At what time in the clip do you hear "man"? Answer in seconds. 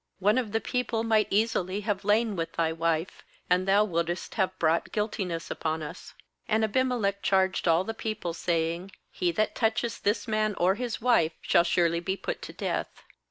10.27-10.55